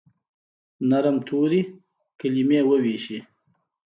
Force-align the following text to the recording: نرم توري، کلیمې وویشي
نرم 0.89 1.17
توري، 1.27 1.61
کلیمې 2.19 2.59
وویشي 2.65 3.19